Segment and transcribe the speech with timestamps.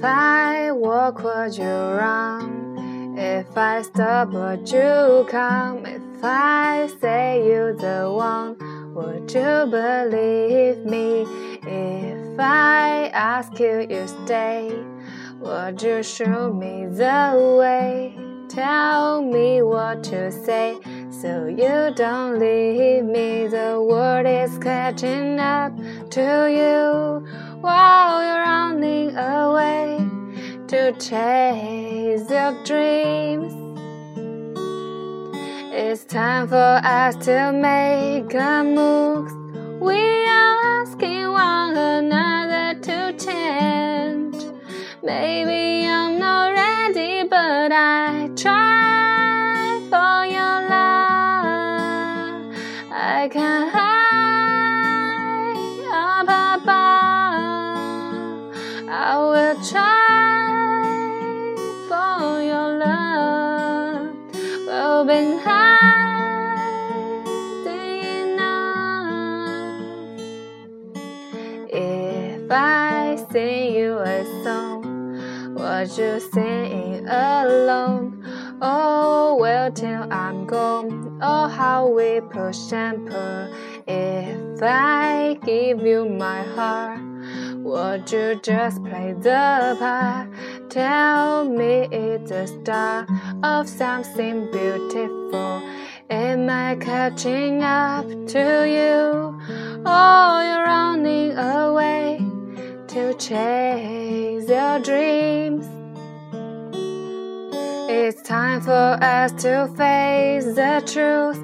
[0.00, 3.18] If I walk, would you run?
[3.18, 5.84] If I stop, would you come?
[5.84, 8.56] If I say you're the one,
[8.94, 11.26] would you believe me?
[11.66, 14.72] If I ask you, you stay.
[15.38, 18.16] Would you show me the way?
[18.48, 20.78] Tell me what to say
[21.10, 23.48] so you don't leave me.
[23.48, 25.76] The world is catching up
[26.16, 27.28] to you
[27.60, 29.69] while you're running away
[30.70, 33.52] to chase your dreams.
[35.74, 39.32] It's time for us to make a move.
[39.80, 44.44] We are asking one another to change.
[45.02, 52.54] Maybe I'm not ready, but I try for your love.
[52.92, 53.90] I can't hide
[55.92, 56.28] up
[56.62, 58.54] above.
[58.88, 59.99] I will try
[65.10, 66.38] We'll be hiding
[68.38, 69.82] enough.
[71.68, 78.22] If I sing you a song, would you sing alone?
[78.62, 81.18] Oh, well, till I'm gone.
[81.20, 83.52] Oh, how we push and pull.
[83.88, 87.00] If I give you my heart,
[87.62, 90.28] would you just play the part?
[90.70, 93.08] Tell me it's the start
[93.42, 95.62] of something beautiful.
[96.10, 99.38] Am I catching up to you?
[99.86, 102.18] Oh, you're running away
[102.88, 105.66] to chase your dreams.
[107.88, 111.38] It's time for us to face the truth.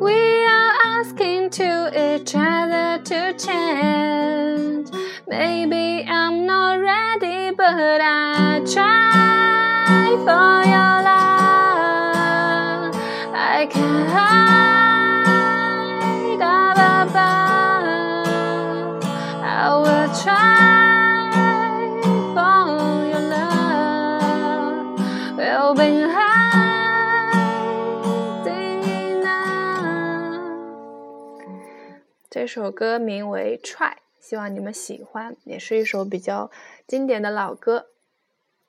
[0.00, 5.01] We are asking to each other to change.
[5.32, 12.92] Maybe I'm not ready, but I try for your love.
[13.34, 15.24] I can hide
[16.36, 17.16] above.
[19.42, 21.32] I will try
[22.36, 22.68] for
[23.08, 25.00] your love.
[25.38, 26.92] We'll be hiding
[29.16, 29.40] enough.
[32.28, 36.50] 这首歌名为《Try》，希望你们喜欢，也是一首比较
[36.86, 37.88] 经典的老歌。